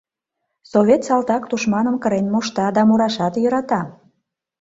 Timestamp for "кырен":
2.03-2.25